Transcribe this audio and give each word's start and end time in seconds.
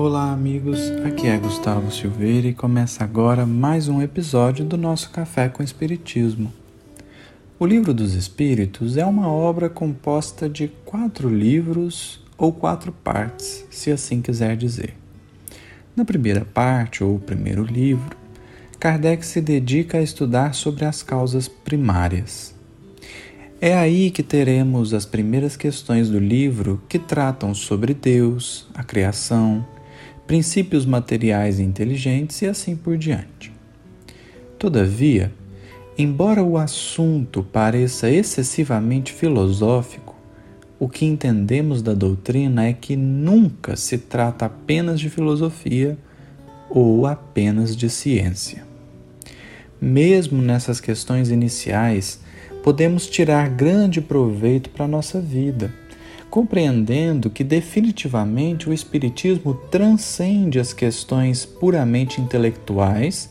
Olá, 0.00 0.30
amigos. 0.30 0.78
Aqui 1.04 1.26
é 1.26 1.36
Gustavo 1.36 1.90
Silveira 1.90 2.46
e 2.46 2.54
começa 2.54 3.02
agora 3.02 3.44
mais 3.44 3.88
um 3.88 4.00
episódio 4.00 4.64
do 4.64 4.76
nosso 4.76 5.10
Café 5.10 5.48
com 5.48 5.60
Espiritismo. 5.60 6.52
O 7.58 7.66
Livro 7.66 7.92
dos 7.92 8.14
Espíritos 8.14 8.96
é 8.96 9.04
uma 9.04 9.28
obra 9.28 9.68
composta 9.68 10.48
de 10.48 10.68
quatro 10.84 11.28
livros 11.28 12.24
ou 12.36 12.52
quatro 12.52 12.92
partes, 12.92 13.66
se 13.72 13.90
assim 13.90 14.22
quiser 14.22 14.56
dizer. 14.56 14.94
Na 15.96 16.04
primeira 16.04 16.44
parte, 16.44 17.02
ou 17.02 17.18
primeiro 17.18 17.64
livro, 17.64 18.16
Kardec 18.78 19.26
se 19.26 19.40
dedica 19.40 19.98
a 19.98 20.02
estudar 20.02 20.54
sobre 20.54 20.84
as 20.84 21.02
causas 21.02 21.48
primárias. 21.48 22.54
É 23.60 23.76
aí 23.76 24.12
que 24.12 24.22
teremos 24.22 24.94
as 24.94 25.04
primeiras 25.04 25.56
questões 25.56 26.08
do 26.08 26.20
livro 26.20 26.80
que 26.88 27.00
tratam 27.00 27.52
sobre 27.52 27.94
Deus, 27.94 28.68
a 28.72 28.84
criação, 28.84 29.66
princípios 30.28 30.84
materiais 30.84 31.58
inteligentes 31.58 32.42
e 32.42 32.46
assim 32.46 32.76
por 32.76 32.98
diante. 32.98 33.50
Todavia, 34.58 35.32
embora 35.96 36.42
o 36.42 36.58
assunto 36.58 37.42
pareça 37.42 38.10
excessivamente 38.10 39.10
filosófico, 39.10 40.14
o 40.78 40.86
que 40.86 41.06
entendemos 41.06 41.80
da 41.80 41.94
doutrina 41.94 42.66
é 42.66 42.74
que 42.74 42.94
nunca 42.94 43.74
se 43.74 43.96
trata 43.96 44.44
apenas 44.44 45.00
de 45.00 45.08
filosofia 45.08 45.96
ou 46.68 47.06
apenas 47.06 47.74
de 47.74 47.88
ciência. 47.88 48.66
Mesmo 49.80 50.42
nessas 50.42 50.78
questões 50.78 51.30
iniciais, 51.30 52.20
podemos 52.62 53.06
tirar 53.06 53.48
grande 53.48 54.02
proveito 54.02 54.68
para 54.68 54.84
a 54.84 54.88
nossa 54.88 55.22
vida, 55.22 55.72
compreendendo 56.30 57.30
que 57.30 57.42
definitivamente 57.42 58.68
o 58.68 58.72
Espiritismo 58.72 59.54
transcende 59.70 60.58
as 60.58 60.72
questões 60.72 61.46
puramente 61.46 62.20
intelectuais 62.20 63.30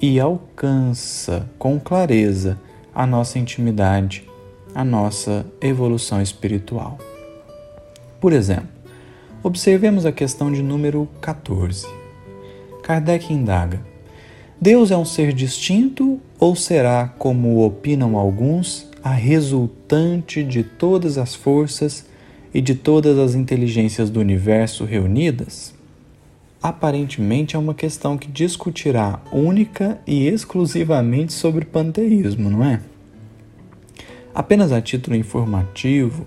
e 0.00 0.20
alcança 0.20 1.48
com 1.58 1.78
clareza 1.80 2.58
a 2.94 3.06
nossa 3.06 3.38
intimidade, 3.38 4.28
a 4.74 4.84
nossa 4.84 5.44
evolução 5.60 6.22
espiritual. 6.22 6.98
Por 8.20 8.32
exemplo, 8.32 8.68
observemos 9.42 10.06
a 10.06 10.12
questão 10.12 10.52
de 10.52 10.62
número 10.62 11.08
14. 11.20 11.86
Kardec 12.82 13.32
indaga: 13.32 13.80
Deus 14.60 14.90
é 14.90 14.96
um 14.96 15.04
ser 15.04 15.32
distinto 15.32 16.20
ou 16.38 16.54
será, 16.54 17.12
como 17.18 17.64
opinam 17.64 18.16
alguns, 18.16 18.88
a 19.02 19.10
resultante 19.10 20.42
de 20.42 20.62
todas 20.62 21.18
as 21.18 21.34
forças 21.34 22.06
e 22.52 22.60
de 22.60 22.74
todas 22.74 23.18
as 23.18 23.34
inteligências 23.34 24.10
do 24.10 24.20
universo 24.20 24.84
reunidas? 24.84 25.74
Aparentemente 26.62 27.56
é 27.56 27.58
uma 27.58 27.74
questão 27.74 28.18
que 28.18 28.28
discutirá 28.28 29.20
única 29.32 30.00
e 30.06 30.26
exclusivamente 30.26 31.32
sobre 31.32 31.64
panteísmo, 31.64 32.50
não 32.50 32.64
é? 32.64 32.80
Apenas 34.34 34.72
a 34.72 34.80
título 34.80 35.16
informativo, 35.16 36.26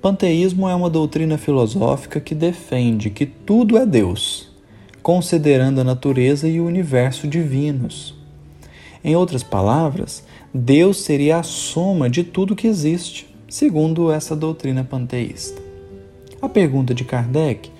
panteísmo 0.00 0.68
é 0.68 0.74
uma 0.74 0.90
doutrina 0.90 1.36
filosófica 1.38 2.20
que 2.20 2.34
defende 2.34 3.10
que 3.10 3.26
tudo 3.26 3.76
é 3.76 3.84
Deus 3.84 4.52
considerando 5.02 5.80
a 5.80 5.84
natureza 5.84 6.48
e 6.48 6.60
o 6.60 6.66
universo 6.66 7.26
divinos. 7.26 8.14
Em 9.02 9.16
outras 9.16 9.42
palavras, 9.42 10.24
Deus 10.54 11.02
seria 11.02 11.38
a 11.38 11.42
soma 11.42 12.08
de 12.08 12.22
tudo 12.22 12.54
que 12.54 12.68
existe, 12.68 13.26
segundo 13.52 14.10
essa 14.10 14.34
doutrina 14.34 14.82
panteísta. 14.82 15.60
A 16.40 16.48
pergunta 16.48 16.94
de 16.94 17.04
Kardec 17.04 17.70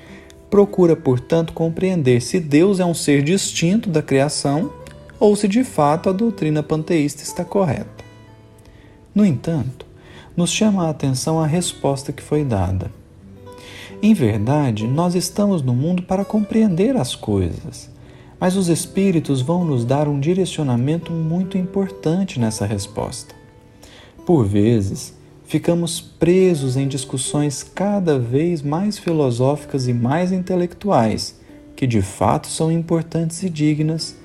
procura, 0.50 0.94
portanto, 0.94 1.54
compreender 1.54 2.20
se 2.20 2.38
Deus 2.38 2.78
é 2.78 2.84
um 2.84 2.92
ser 2.92 3.22
distinto 3.22 3.88
da 3.88 4.02
criação 4.02 4.70
ou 5.18 5.34
se 5.34 5.48
de 5.48 5.64
fato 5.64 6.10
a 6.10 6.12
doutrina 6.12 6.62
panteísta 6.62 7.22
está 7.22 7.42
correta. 7.42 8.04
No 9.14 9.24
entanto, 9.24 9.86
nos 10.36 10.50
chama 10.50 10.86
a 10.86 10.90
atenção 10.90 11.40
a 11.40 11.46
resposta 11.46 12.12
que 12.12 12.22
foi 12.22 12.44
dada. 12.44 12.92
Em 14.02 14.12
verdade, 14.12 14.86
nós 14.86 15.14
estamos 15.14 15.62
no 15.62 15.72
mundo 15.72 16.02
para 16.02 16.22
compreender 16.22 16.98
as 16.98 17.14
coisas, 17.14 17.88
mas 18.38 18.56
os 18.56 18.68
Espíritos 18.68 19.40
vão 19.40 19.64
nos 19.64 19.86
dar 19.86 20.06
um 20.06 20.20
direcionamento 20.20 21.10
muito 21.12 21.56
importante 21.56 22.38
nessa 22.38 22.66
resposta. 22.66 23.34
Por 24.26 24.44
vezes, 24.44 25.21
ficamos 25.52 26.00
presos 26.00 26.78
em 26.78 26.88
discussões 26.88 27.62
cada 27.62 28.18
vez 28.18 28.62
mais 28.62 28.98
filosóficas 28.98 29.86
e 29.86 29.92
mais 29.92 30.32
intelectuais, 30.32 31.38
que 31.76 31.86
de 31.86 32.00
fato 32.00 32.46
são 32.46 32.72
importantes 32.72 33.42
e 33.42 33.50
dignas, 33.50 34.16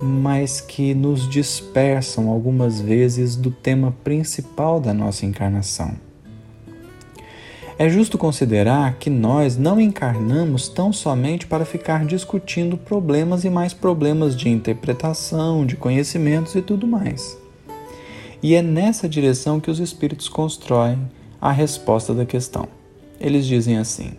mas 0.00 0.60
que 0.60 0.94
nos 0.94 1.28
dispersam 1.28 2.28
algumas 2.28 2.80
vezes 2.80 3.34
do 3.34 3.50
tema 3.50 3.92
principal 4.04 4.78
da 4.78 4.94
nossa 4.94 5.26
encarnação. 5.26 5.96
É 7.76 7.88
justo 7.88 8.16
considerar 8.16 8.98
que 9.00 9.10
nós 9.10 9.56
não 9.56 9.80
encarnamos 9.80 10.68
tão 10.68 10.92
somente 10.92 11.44
para 11.44 11.64
ficar 11.64 12.06
discutindo 12.06 12.78
problemas 12.78 13.42
e 13.42 13.50
mais 13.50 13.74
problemas 13.74 14.36
de 14.36 14.48
interpretação, 14.48 15.66
de 15.66 15.74
conhecimentos 15.74 16.54
e 16.54 16.62
tudo 16.62 16.86
mais. 16.86 17.36
E 18.42 18.54
é 18.54 18.62
nessa 18.62 19.08
direção 19.08 19.60
que 19.60 19.70
os 19.70 19.80
espíritos 19.80 20.28
constroem 20.28 20.98
a 21.40 21.50
resposta 21.52 22.14
da 22.14 22.24
questão. 22.24 22.68
Eles 23.20 23.46
dizem 23.46 23.78
assim: 23.78 24.12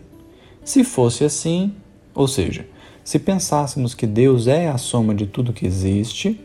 se 0.64 0.84
fosse 0.84 1.24
assim, 1.24 1.74
ou 2.14 2.28
seja, 2.28 2.68
se 3.04 3.18
pensássemos 3.20 3.94
que 3.94 4.06
Deus 4.06 4.48
é 4.48 4.70
a 4.70 4.78
soma 4.78 5.16
de 5.16 5.26
tudo 5.26 5.54
que 5.54 5.66
existe, 5.66 6.40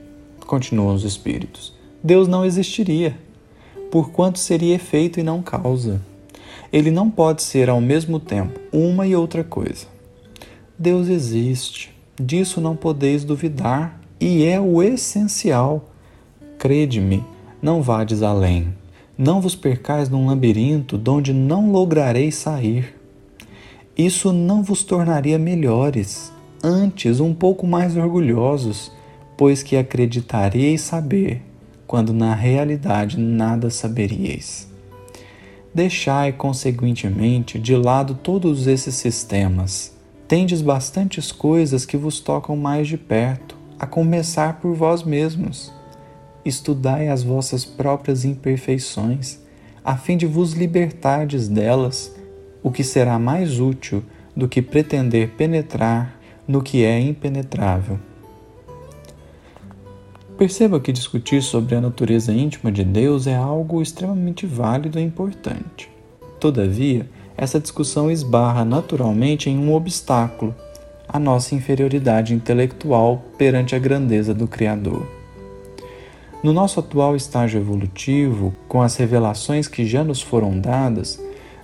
continuam 0.47 0.95
os 0.95 1.05
espíritos, 1.05 1.75
Deus 2.03 2.29
não 2.29 2.45
existiria, 2.45 3.17
porquanto 3.91 4.39
seria 4.39 4.75
efeito 4.75 5.19
e 5.19 5.23
não 5.23 5.43
causa 5.43 6.01
ele 6.75 6.91
não 6.91 7.09
pode 7.09 7.41
ser 7.41 7.71
ao 7.71 7.81
mesmo 7.81 8.19
tempo 8.19 8.59
uma 8.73 9.07
e 9.07 9.15
outra 9.15 9.45
coisa. 9.45 9.87
Deus 10.77 11.07
existe, 11.07 11.95
disso 12.21 12.61
não 12.61 12.75
podeis 12.75 13.25
duvidar, 13.25 14.01
e 14.21 14.45
é 14.45 14.61
o 14.61 14.83
essencial. 14.83 15.89
Crede-me, 16.59 17.25
não 17.65 17.81
vades 17.81 18.23
além. 18.23 18.75
Não 19.17 19.41
vos 19.41 19.57
percais 19.57 20.11
num 20.11 20.27
labirinto 20.27 20.99
donde 20.99 21.33
não 21.33 21.73
lograreis 21.73 22.35
sair. 22.35 22.95
Isso 23.97 24.35
não 24.35 24.63
vos 24.63 24.85
tornaria 24.85 25.39
melhores, 25.39 26.31
antes 26.63 27.21
um 27.21 27.33
pouco 27.33 27.67
mais 27.67 27.97
orgulhosos, 27.97 28.93
pois 29.35 29.63
que 29.63 29.79
acreditaríeis 29.79 30.83
saber, 30.83 31.41
quando 31.87 32.13
na 32.13 32.35
realidade 32.35 33.19
nada 33.19 33.71
saberíeis. 33.71 34.69
Deixai, 35.73 36.33
conseguintemente, 36.33 37.59
de 37.59 37.75
lado 37.75 38.15
todos 38.15 38.67
esses 38.67 38.95
sistemas. 38.95 39.97
Tendes 40.29 40.61
bastantes 40.61 41.33
coisas 41.33 41.87
que 41.87 41.97
vos 41.97 42.21
tocam 42.21 42.59
mais 42.59 42.87
de 42.87 42.99
perto, 42.99 43.57
a 43.79 43.87
começar 43.87 44.61
por 44.61 44.75
vós 44.75 45.03
mesmos. 45.03 45.73
Estudai 46.45 47.09
as 47.09 47.23
vossas 47.23 47.65
próprias 47.65 48.25
imperfeições, 48.25 49.39
a 49.85 49.97
fim 49.97 50.17
de 50.17 50.27
vos 50.27 50.53
libertardes 50.53 51.49
delas, 51.49 52.15
o 52.63 52.71
que 52.71 52.85
será 52.85 53.19
mais 53.19 53.61
útil 53.61 54.03
do 54.37 54.49
que 54.49 54.61
pretender 54.61 55.31
penetrar 55.31 56.19
no 56.47 56.63
que 56.63 56.85
é 56.85 57.01
impenetrável. 57.01 57.99
Perceba 60.37 60.81
que 60.81 60.93
discutir 60.93 61.43
sobre 61.43 61.77
a 61.77 61.81
natureza 61.81 62.33
íntima 62.33 62.73
de 62.73 62.83
Deus 62.83 63.27
é 63.27 63.37
algo 63.37 63.81
extremamente 63.81 64.47
válido 64.47 64.99
e 64.99 65.03
importante. 65.03 65.89
Todavia, 66.41 67.09
essa 67.37 67.61
discussão 67.61 68.11
esbarra 68.11 68.65
naturalmente 68.65 69.49
em 69.49 69.57
um 69.57 69.73
obstáculo, 69.73 70.55
a 71.09 71.19
nossa 71.19 71.55
inferioridade 71.55 72.35
intelectual 72.35 73.25
perante 73.39 73.77
a 73.77 73.79
grandeza 73.79 74.35
do 74.35 74.49
Criador. 74.49 75.07
No 76.45 76.53
nosso 76.53 76.79
atual 76.79 77.17
estágio 77.17 77.59
evolutivo, 77.59 78.53
com 78.69 78.83
as 78.83 78.97
revelações 78.97 79.67
que 79.67 79.87
já 79.87 80.05
nos 80.05 80.21
foram 80.21 80.61
dadas, 80.61 81.19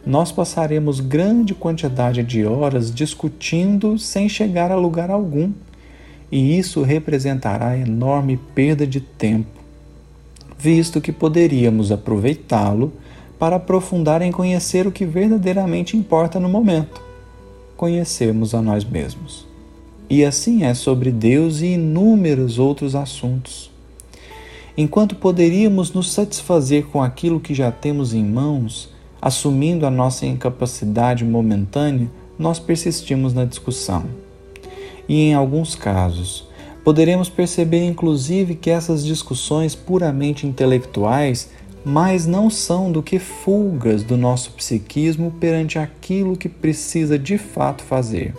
nós 0.07 0.33
passaremos 0.33 1.01
grande 1.01 1.55
quantidade 1.55 2.23
de 2.23 2.47
horas 2.47 2.91
discutindo 2.91 3.99
sem 3.99 4.27
chegar 4.27 4.73
a 4.73 4.77
lugar 4.77 5.11
algum 5.11 5.53
e 6.33 6.59
isso 6.59 6.81
representará 6.81 7.77
enorme 7.77 8.39
perda 8.55 8.87
de 8.87 9.03
tempo, 9.03 9.61
visto 10.59 10.99
que 10.99 11.13
poderíamos 11.13 11.93
aproveitá-lo 11.93 12.91
para 13.39 13.57
aprofundar 13.57 14.23
em 14.23 14.33
conhecer 14.33 14.87
o 14.87 14.93
que 14.93 15.05
verdadeiramente 15.05 15.95
importa 15.95 16.41
no 16.41 16.49
momento, 16.49 17.03
conhecermos 17.77 18.55
a 18.55 18.63
nós 18.63 18.83
mesmos. 18.83 19.47
E 20.09 20.25
assim 20.25 20.65
é 20.65 20.73
sobre 20.73 21.11
Deus 21.11 21.61
e 21.61 21.67
inúmeros 21.75 22.59
outros 22.59 22.97
assuntos. 22.97 23.70
Enquanto 24.77 25.17
poderíamos 25.17 25.93
nos 25.93 26.13
satisfazer 26.13 26.87
com 26.87 27.03
aquilo 27.03 27.41
que 27.41 27.55
já 27.55 27.71
temos 27.73 28.15
em 28.15 28.25
mãos, 28.25 28.89
assumindo 29.21 29.85
a 29.85 29.91
nossa 29.91 30.25
incapacidade 30.25 31.25
momentânea, 31.25 32.09
nós 32.39 32.59
persistimos 32.59 33.35
na 33.35 33.45
discussão 33.45 34.07
E 35.07 35.25
em 35.25 35.35
alguns 35.35 35.75
casos, 35.75 36.49
poderemos 36.83 37.29
perceber 37.29 37.85
inclusive 37.85 38.55
que 38.55 38.71
essas 38.71 39.05
discussões 39.05 39.75
puramente 39.75 40.47
intelectuais 40.47 41.51
mais 41.85 42.27
não 42.27 42.49
são 42.49 42.93
do 42.93 43.03
que 43.03 43.19
fugas 43.19 44.03
do 44.03 44.17
nosso 44.17 44.53
psiquismo 44.53 45.33
perante 45.41 45.79
aquilo 45.79 46.37
que 46.37 46.49
precisa 46.49 47.19
de 47.19 47.37
fato 47.39 47.83
fazer. 47.83 48.35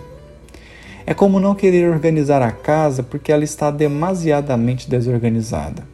É 1.05 1.13
como 1.13 1.39
não 1.39 1.55
querer 1.55 1.89
organizar 1.89 2.41
a 2.41 2.51
casa 2.51 3.01
porque 3.03 3.31
ela 3.31 3.43
está 3.43 3.71
demasiadamente 3.71 4.89
desorganizada. 4.89 5.90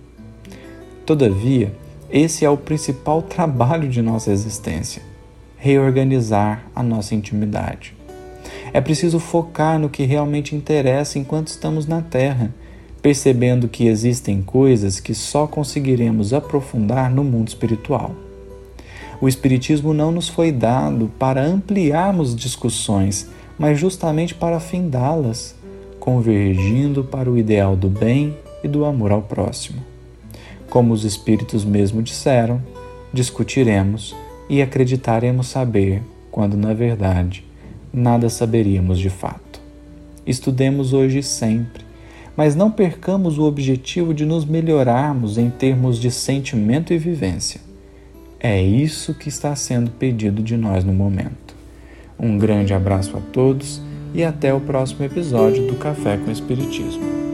Todavia, 1.07 1.71
esse 2.11 2.43
é 2.43 2.49
o 2.49 2.57
principal 2.57 3.21
trabalho 3.21 3.87
de 3.87 4.01
nossa 4.01 4.29
existência: 4.29 5.01
reorganizar 5.55 6.65
a 6.75 6.83
nossa 6.83 7.15
intimidade. 7.15 7.95
É 8.73 8.81
preciso 8.81 9.17
focar 9.17 9.79
no 9.79 9.89
que 9.89 10.03
realmente 10.03 10.53
interessa 10.53 11.17
enquanto 11.17 11.47
estamos 11.47 11.87
na 11.87 12.01
Terra 12.01 12.53
percebendo 13.01 13.69
que 13.69 13.87
existem 13.87 14.41
coisas 14.41 14.99
que 14.99 15.13
só 15.13 15.47
conseguiremos 15.47 16.33
aprofundar 16.33 17.09
no 17.09 17.23
mundo 17.23 17.47
espiritual. 17.47 18.13
O 19.21 19.29
Espiritismo 19.29 19.93
não 19.93 20.11
nos 20.11 20.27
foi 20.27 20.51
dado 20.51 21.09
para 21.17 21.41
ampliarmos 21.41 22.35
discussões, 22.35 23.29
mas 23.57 23.79
justamente 23.79 24.35
para 24.35 24.59
findá-las, 24.59 25.55
convergindo 26.01 27.01
para 27.01 27.31
o 27.31 27.37
ideal 27.37 27.77
do 27.77 27.87
bem 27.87 28.35
e 28.61 28.67
do 28.67 28.83
amor 28.83 29.13
ao 29.13 29.21
próximo. 29.21 29.81
Como 30.69 30.93
os 30.93 31.03
Espíritos 31.03 31.63
mesmo 31.63 32.01
disseram, 32.01 32.61
discutiremos 33.13 34.15
e 34.49 34.61
acreditaremos 34.61 35.47
saber, 35.47 36.01
quando 36.31 36.55
na 36.55 36.73
verdade 36.73 37.45
nada 37.91 38.29
saberíamos 38.29 38.99
de 38.99 39.09
fato. 39.09 39.61
Estudemos 40.25 40.93
hoje 40.93 41.23
sempre 41.23 41.87
mas 42.37 42.55
não 42.55 42.69
percamos 42.69 43.39
o 43.39 43.43
objetivo 43.43 44.13
de 44.13 44.23
nos 44.23 44.45
melhorarmos 44.45 45.39
em 45.39 45.49
termos 45.49 45.97
de 45.97 46.11
sentimento 46.11 46.93
e 46.93 46.97
vivência. 46.97 47.59
É 48.39 48.61
isso 48.61 49.15
que 49.15 49.27
está 49.27 49.55
sendo 49.55 49.89
pedido 49.89 50.43
de 50.43 50.55
nós 50.55 50.83
no 50.83 50.93
momento. 50.93 51.55
Um 52.19 52.37
grande 52.37 52.75
abraço 52.75 53.17
a 53.17 53.21
todos 53.33 53.81
e 54.13 54.23
até 54.23 54.53
o 54.53 54.61
próximo 54.61 55.03
episódio 55.03 55.65
do 55.65 55.75
Café 55.77 56.17
com 56.17 56.29
Espiritismo. 56.29 57.26